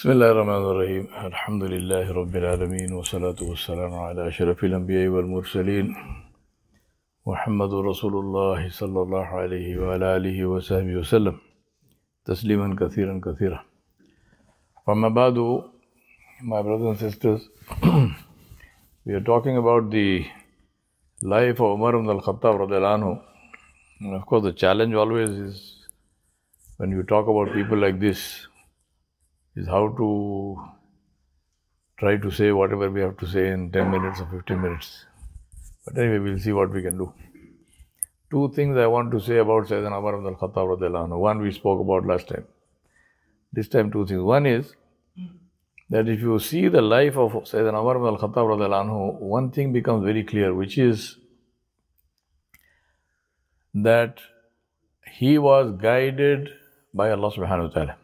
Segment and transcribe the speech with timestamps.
[0.00, 5.86] بسم الله الرحمن الرحيم الحمد لله رب العالمين والصلاة والسلام على أشرف الأنبياء والمرسلين
[7.26, 11.36] محمد رسول الله صلى الله عليه وعلى آله وصحبه وسلم
[12.24, 13.60] تسليما كثيرا كثيرا
[14.86, 15.36] فما بعد
[16.50, 17.40] my brothers and sisters
[19.04, 20.24] we are talking about the
[21.20, 23.20] life of Umar ibn al-Khattab radiallahu
[24.00, 25.56] and of course the challenge always is
[26.78, 28.49] when you talk about people like this
[29.56, 30.08] is how to
[31.98, 35.04] try to say whatever we have to say in 10 minutes or 15 minutes.
[35.84, 37.12] But anyway, we'll see what we can do.
[38.30, 42.06] Two things I want to say about Sayyidina Umar ibn al-Khattab One we spoke about
[42.06, 42.44] last time.
[43.52, 44.22] This time two things.
[44.22, 44.74] One is
[45.90, 50.22] that if you see the life of Sayyidina Umar ibn al-Khattab one thing becomes very
[50.22, 51.16] clear, which is
[53.74, 54.20] that
[55.12, 56.50] he was guided
[56.94, 57.96] by Allah subhanahu wa ta'ala.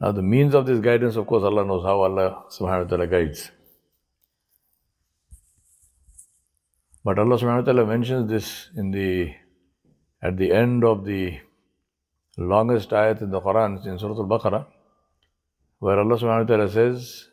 [0.00, 3.06] Now, the means of this guidance, of course, Allah knows how Allah subhanahu wa ta'ala
[3.06, 3.50] guides.
[7.02, 9.32] But Allah subhanahu wa ta'ala mentions this in the
[10.22, 11.38] at the end of the
[12.36, 14.66] longest ayat in the Quran, in Surah Al Baqarah,
[15.78, 17.28] where Allah subhanahu wa ta'ala says,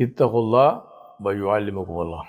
[0.00, 0.82] Ittaqullah
[1.20, 2.22] wa yu'allimukum Allah.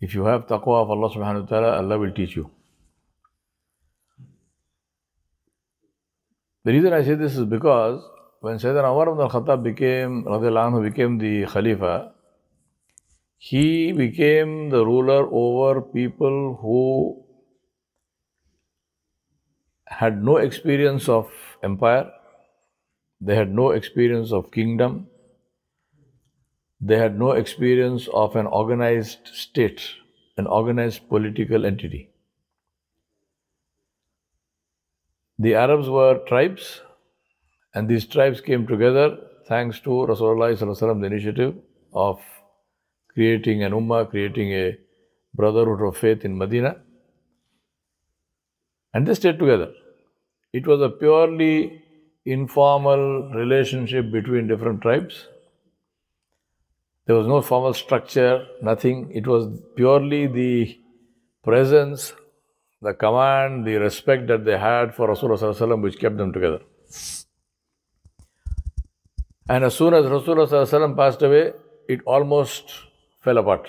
[0.00, 2.50] If you have taqwa of Allah subhanahu wa ta'ala, Allah will teach you.
[6.64, 8.02] The reason I say this is because
[8.40, 12.12] when Sayyidina Umar ibn al-Khattab became, anhu, became the Khalifa,
[13.36, 17.22] he became the ruler over people who
[19.86, 21.30] had no experience of
[21.62, 22.10] empire,
[23.20, 25.06] they had no experience of kingdom,
[26.80, 29.82] they had no experience of an organized state,
[30.38, 32.08] an organized political entity.
[35.38, 36.80] The Arabs were tribes,
[37.74, 39.18] and these tribes came together
[39.48, 41.54] thanks to Rasulullah the initiative
[41.92, 42.20] of
[43.12, 44.76] creating an ummah, creating a
[45.34, 46.76] brotherhood of faith in Medina.
[48.92, 49.72] And they stayed together.
[50.52, 51.82] It was a purely
[52.24, 55.26] informal relationship between different tribes.
[57.06, 59.10] There was no formal structure, nothing.
[59.12, 60.78] It was purely the
[61.42, 62.14] presence
[62.84, 66.60] the command, the respect that they had for Rasulullah which kept them together.
[69.48, 71.52] And as soon as Rasulullah passed away,
[71.88, 72.72] it almost
[73.22, 73.68] fell apart.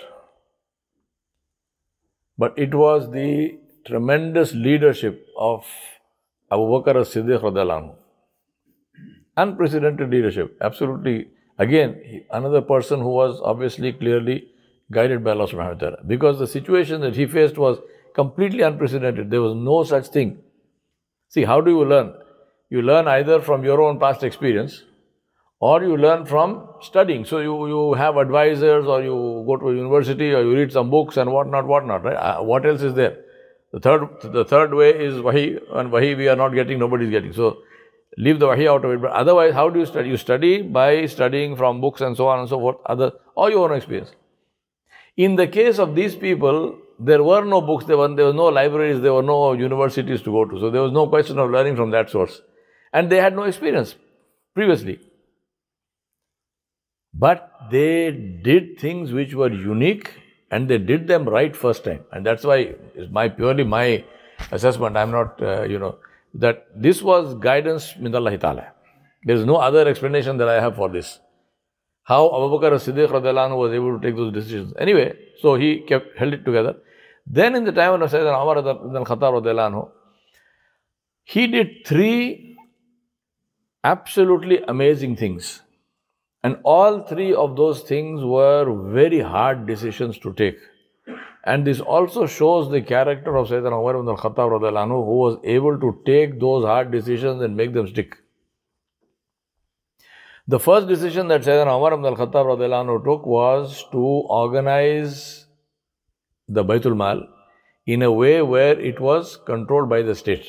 [2.38, 5.66] But it was the tremendous leadership of
[6.52, 7.96] Abu Bakr as-Siddiq
[9.38, 11.30] Unprecedented leadership, absolutely.
[11.58, 14.48] Again, another person who was obviously clearly
[14.92, 15.98] guided by Allah subhanahu wa ta'ala.
[16.06, 17.80] Because the situation that he faced was
[18.16, 19.30] completely unprecedented.
[19.30, 20.38] There was no such thing.
[21.30, 22.14] See, how do you learn?
[22.70, 24.84] You learn either from your own past experience
[25.60, 27.26] or you learn from studying.
[27.26, 30.90] So you, you have advisors or you go to a university or you read some
[30.90, 32.16] books and whatnot, whatnot, right?
[32.16, 33.18] Uh, what else is there?
[33.74, 37.12] The third, the third way is wahi, and wahi we are not getting, nobody is
[37.12, 37.34] getting.
[37.34, 37.58] So
[38.18, 39.02] leave the wahi out of it.
[39.02, 40.10] But otherwise, how do you study?
[40.10, 43.70] You study by studying from books and so on and so forth, other, or your
[43.70, 44.12] own experience.
[45.18, 48.46] In the case of these people, there were no books, there were, there were no
[48.46, 50.60] libraries, there were no universities to go to.
[50.60, 52.42] So there was no question of learning from that source.
[52.94, 53.96] And they had no experience
[54.54, 55.00] previously.
[57.14, 60.12] But they did things which were unique
[60.52, 62.04] and they did them right first time.
[62.12, 64.04] And that's why it's my purely my
[64.52, 64.98] assessment.
[64.98, 65.98] I'm not, uh, you know,
[66.34, 67.94] that this was guidance.
[67.98, 71.20] There is no other explanation that I have for this
[72.06, 74.74] how Abu Bakr as-Siddiq was able to take those decisions.
[74.78, 76.76] Anyway, so he kept held it together.
[77.26, 79.92] Then in the time of Sayyidina Umar ibn al-Khattab
[81.24, 82.58] he did three
[83.84, 85.64] absolutely amazing things.
[86.44, 90.60] And all three of those things were very hard decisions to take.
[91.44, 96.00] And this also shows the character of Sayyidina Umar ibn al-Khattab who was able to
[96.06, 98.18] take those hard decisions and make them stick.
[100.48, 105.48] The first decision that Sayyidina Umar ibn al-Khattab took was to organize
[106.48, 107.28] the Baitul Mal
[107.88, 110.46] in a way where it was controlled by the state.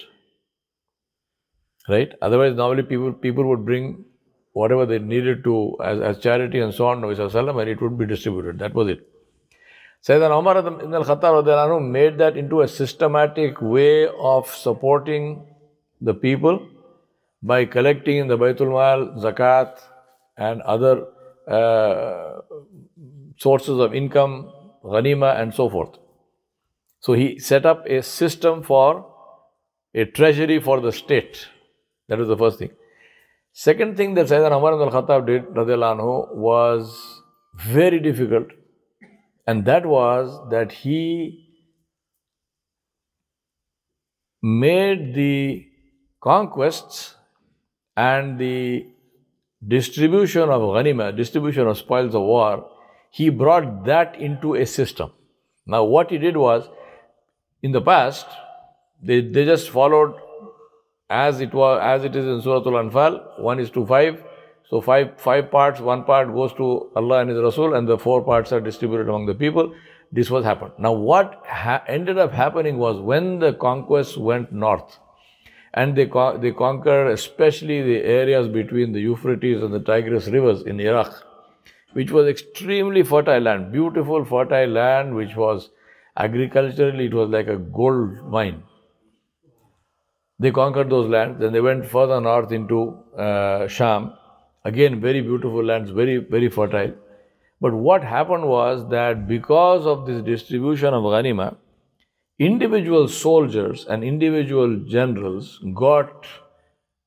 [1.88, 2.12] Right?
[2.20, 4.04] Otherwise, normally people, people would bring
[4.52, 8.58] whatever they needed to as, as charity and so on and it would be distributed.
[8.58, 9.08] That was it.
[10.06, 15.46] Sayyidina Umar ibn al-Khattab made that into a systematic way of supporting
[16.02, 16.68] the people
[17.46, 19.78] by collecting in the Baitul Mal, Zakat,
[20.36, 21.06] and other
[21.48, 22.40] uh,
[23.38, 24.52] sources of income,
[24.84, 25.96] ghanima, and so forth.
[27.00, 29.12] So he set up a system for
[29.94, 31.46] a treasury for the state.
[32.08, 32.70] That was the first thing.
[33.52, 37.22] Second thing that Sayyidina Umar al-Khattab did, anhu, was
[37.54, 38.48] very difficult.
[39.46, 41.46] And that was that he
[44.42, 45.66] made the
[46.20, 47.14] conquests
[47.96, 48.86] and the
[49.66, 52.70] distribution of ghanima, distribution of spoils of war,
[53.10, 55.12] he brought that into a system.
[55.66, 56.68] Now, what he did was,
[57.62, 58.26] in the past,
[59.02, 60.14] they, they just followed
[61.08, 64.24] as it was as it is in Surah Al-Anfal, 1 is to 5.
[64.68, 68.24] So five five parts, one part goes to Allah and His Rasul, and the four
[68.24, 69.72] parts are distributed among the people.
[70.10, 70.72] This was happened.
[70.78, 74.98] Now, what ha- ended up happening was when the conquest went north,
[75.76, 80.62] and they, co- they conquered especially the areas between the Euphrates and the Tigris rivers
[80.62, 81.22] in Iraq,
[81.92, 85.70] which was extremely fertile land, beautiful fertile land, which was
[86.16, 88.62] agriculturally, it was like a gold mine.
[90.38, 94.12] They conquered those lands, then they went further north into uh, Sham.
[94.64, 96.94] Again, very beautiful lands, very, very fertile.
[97.60, 101.56] But what happened was that because of this distribution of Ghanima,
[102.38, 106.26] individual soldiers and individual generals got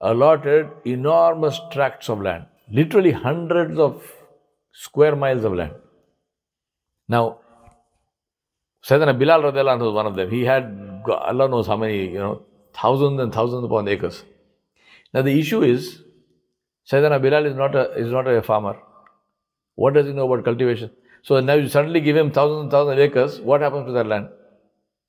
[0.01, 4.03] allotted enormous tracts of land, literally hundreds of
[4.71, 5.73] square miles of land.
[7.07, 7.39] Now,
[8.85, 10.29] Sayyidina Bilal was one of them.
[10.29, 12.43] He had, Allah knows how many, you know,
[12.73, 14.23] thousands and thousands upon acres.
[15.13, 16.01] Now the issue is,
[16.89, 18.77] Sayyidina Bilal is not a, is not a farmer.
[19.75, 20.91] What does he know about cultivation?
[21.23, 24.07] So now you suddenly give him thousands and thousands of acres, what happens to that
[24.07, 24.29] land?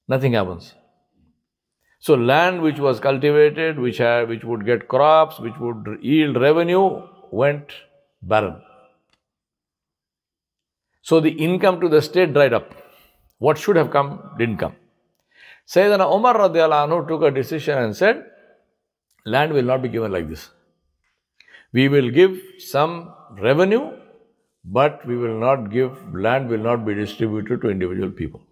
[0.09, 0.75] Nothing happens.
[1.99, 7.03] So land which was cultivated, which had, which would get crops, which would yield revenue,
[7.31, 7.73] went
[8.23, 8.63] barren.
[11.03, 12.73] So the income to the state dried up.
[13.39, 14.77] What should have come didn't come.
[15.67, 18.25] Sayyidina Umar radiallahu anhu took a decision and said,
[19.25, 20.51] land will not be given like this.
[21.73, 23.93] We will give some revenue,
[24.65, 28.43] but we will not give, land will not be distributed to individual people.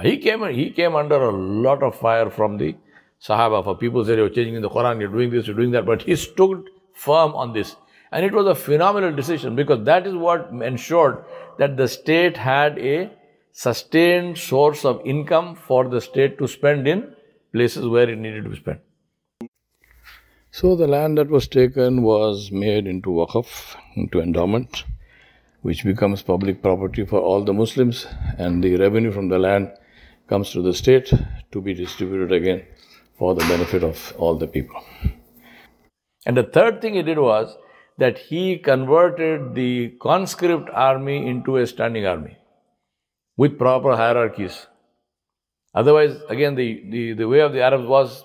[0.00, 2.74] He came, he came under a lot of fire from the
[3.22, 3.62] Sahaba.
[3.62, 5.86] For people said, You're changing the Quran, you're doing this, you're doing that.
[5.86, 7.76] But he stood firm on this.
[8.10, 11.24] And it was a phenomenal decision because that is what ensured
[11.58, 13.10] that the state had a
[13.52, 17.14] sustained source of income for the state to spend in
[17.52, 18.80] places where it needed to be spent.
[20.50, 24.84] So the land that was taken was made into waqf, into endowment,
[25.62, 28.06] which becomes public property for all the Muslims,
[28.36, 29.72] and the revenue from the land
[30.32, 31.12] comes to the state
[31.52, 32.62] to be distributed again
[33.18, 34.80] for the benefit of all the people.
[36.24, 37.54] And the third thing he did was
[37.98, 42.38] that he converted the conscript army into a standing army
[43.36, 44.66] with proper hierarchies.
[45.74, 48.24] Otherwise, again, the, the, the way of the Arabs was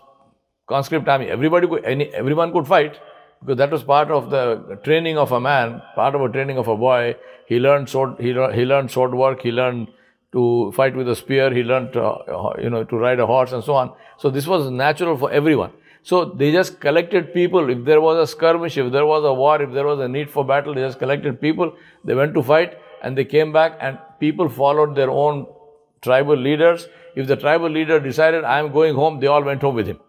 [0.69, 1.27] conscript army.
[1.27, 2.97] Everybody could, any, everyone could fight
[3.41, 6.67] because that was part of the training of a man, part of a training of
[6.69, 7.15] a boy.
[7.47, 9.87] He learned sword, he, he learned sword work, he learned
[10.33, 12.17] to fight with a spear, he learned, uh,
[12.61, 13.93] you know, to ride a horse and so on.
[14.17, 15.71] So this was natural for everyone.
[16.03, 17.69] So they just collected people.
[17.69, 20.29] If there was a skirmish, if there was a war, if there was a need
[20.29, 21.73] for battle, they just collected people.
[22.03, 25.47] They went to fight and they came back and people followed their own
[26.01, 26.87] tribal leaders.
[27.15, 29.99] If the tribal leader decided, I am going home, they all went home with him.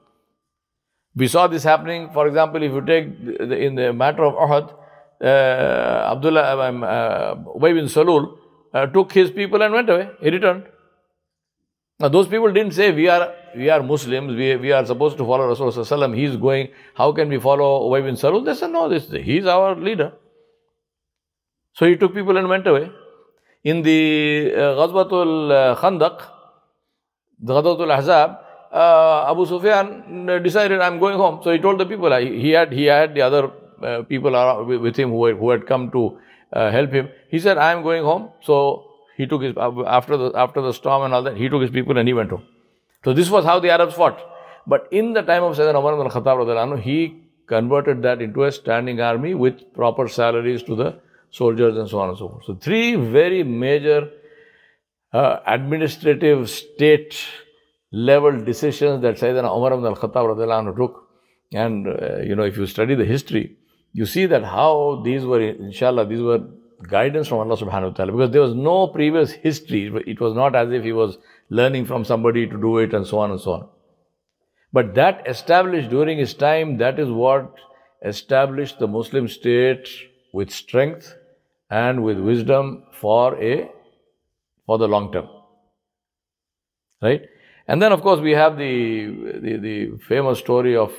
[1.17, 4.75] We saw this happening, for example, if you take the, in the matter of Uhud,
[5.21, 8.37] uh, Abdullah, um, uh, bin Salul,
[8.73, 10.11] uh, took his people and went away.
[10.21, 10.65] He returned.
[12.01, 15.25] Now, those people didn't say, we are, we are Muslims, we, we are supposed to
[15.25, 16.15] follow Rasulullah.
[16.15, 18.45] He's going, how can we follow Ubay bin Salul?
[18.45, 20.13] They said, no, this, he's our leader.
[21.73, 22.91] So he took people and went away.
[23.65, 26.23] In the uh, Ghazwatul uh, Khandaq,
[27.41, 28.39] the Ghazwatul Ahzab,
[28.73, 31.41] uh, Abu Sufyan decided, I'm going home.
[31.43, 33.51] So he told the people, he had, he had the other
[33.83, 34.31] uh, people
[34.67, 36.19] with him who had, who had come to
[36.53, 37.09] uh, help him.
[37.31, 38.31] He said, I am going home.
[38.43, 38.85] So
[39.17, 41.99] he took his, after the, after the storm and all that, he took his people
[41.99, 42.45] and he went home.
[43.05, 44.21] So this was how the Arabs fought.
[44.67, 48.53] But in the time of Sayyidina Umar ibn al Khattab, he converted that into a
[48.53, 51.01] standing army with proper salaries to the
[51.31, 52.45] soldiers and so on and so forth.
[52.45, 54.11] So three very major
[55.13, 57.19] uh, administrative state
[57.91, 61.09] level decisions that Sayyidina Umar ibn al-Khattab took.
[61.53, 63.57] And, uh, you know, if you study the history,
[63.99, 66.41] you see that how these were, inshallah, these were
[66.89, 69.81] guidance from Allah subhanahu wa ta'ala because there was no previous history.
[70.07, 71.19] It was not as if he was
[71.51, 73.69] learning from somebody to do it and so on and so on.
[74.73, 77.53] But that established during his time, that is what
[78.05, 79.89] established the Muslim state
[80.33, 81.13] with strength
[81.69, 83.69] and with wisdom for a
[84.67, 85.29] for the long term.
[87.03, 87.23] Right?
[87.67, 88.75] And then of course we have the
[89.47, 90.93] the, the famous story of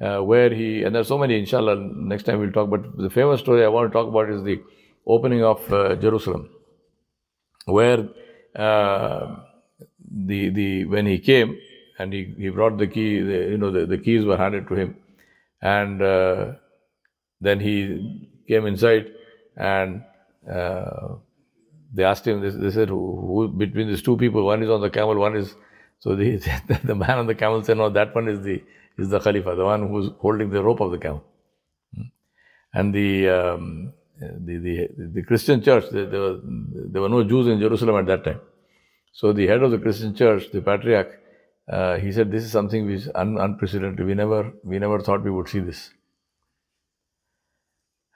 [0.00, 3.40] uh, where he, and there's so many, inshallah, next time we'll talk, but the famous
[3.40, 4.60] story I want to talk about is the
[5.06, 6.48] opening of uh, Jerusalem,
[7.66, 8.08] where
[8.56, 9.36] uh,
[10.10, 11.58] the, the, when he came
[11.98, 14.74] and he, he brought the key, the, you know, the, the keys were handed to
[14.74, 14.96] him,
[15.60, 16.52] and uh,
[17.40, 19.12] then he came inside
[19.56, 20.02] and
[20.50, 21.14] uh,
[21.92, 24.80] they asked him, they, they said, who, who, between these two people, one is on
[24.80, 25.54] the camel, one is,
[25.98, 26.36] so the,
[26.84, 28.62] the man on the camel said, no, that one is the,
[28.98, 31.24] is the Khalifa, the one who's holding the rope of the camel.
[31.94, 32.02] Hmm.
[32.74, 37.46] And the, um, the, the, the, Christian church, there, there, were, there were no Jews
[37.46, 38.40] in Jerusalem at that time.
[39.12, 41.18] So the head of the Christian church, the patriarch,
[41.70, 44.04] uh, he said, this is something which is un- unprecedented.
[44.04, 45.90] We never, we never thought we would see this.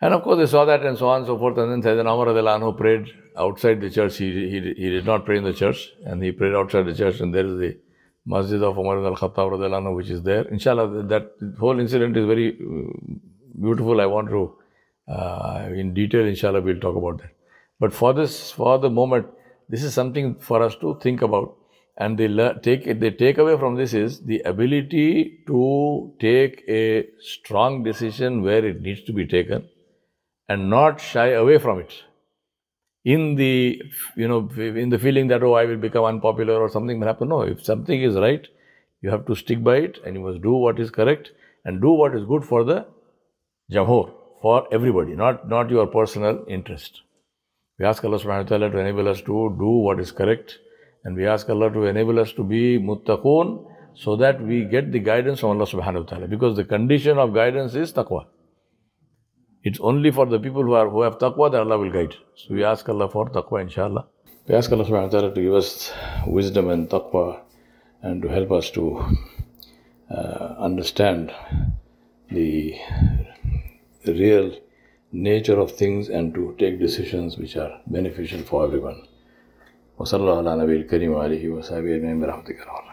[0.00, 1.56] And of course, they saw that and so on and so forth.
[1.58, 3.06] And then Sayyidina Umar Anhu prayed
[3.36, 4.18] outside the church.
[4.18, 7.20] He, he, he did not pray in the church and he prayed outside the church.
[7.20, 7.78] And there is the
[8.26, 10.42] Masjid of Umar al Khattab which is there.
[10.48, 13.14] Inshallah, that whole incident is very uh,
[13.60, 14.00] beautiful.
[14.00, 14.54] I want to,
[15.08, 17.30] uh, in detail, inshallah, we'll talk about that.
[17.78, 19.26] But for this, for the moment,
[19.68, 21.54] this is something for us to think about.
[21.98, 22.28] And they
[22.62, 28.66] take they take away from this is the ability to take a strong decision where
[28.66, 29.66] it needs to be taken
[30.46, 31.94] and not shy away from it
[33.14, 33.80] in the
[34.16, 34.38] you know
[34.84, 37.28] in the feeling that oh i will become unpopular or something will happen.
[37.28, 38.46] No if something is right
[39.00, 41.30] you have to stick by it and you must do what is correct
[41.64, 42.78] and do what is good for the
[43.76, 44.04] jamhur
[44.42, 47.02] for everybody not not your personal interest.
[47.78, 50.58] We ask allah subhanahu wa ta'ala to enable us to do what is correct
[51.04, 53.56] and we ask allah to enable us to be muttaqun
[54.04, 57.34] so that we get the guidance from allah subhanahu wa ta'ala because the condition of
[57.42, 58.24] guidance is taqwa
[59.65, 62.15] it's only for the people who are who have taqwa that Allah will guide.
[62.35, 64.07] So we ask Allah for taqwa, inshallah.
[64.47, 65.91] We ask Allah subhanahu wa ta'ala to give us
[66.25, 67.41] wisdom and taqwa
[68.01, 69.05] and to help us to
[70.09, 71.31] uh, understand
[72.29, 72.75] the,
[74.03, 74.57] the real
[75.11, 79.07] nature of things and to take decisions which are beneficial for everyone.
[79.99, 82.59] وصلى الله على نبي الكريم وآله وصحبه أجمعين برحمتك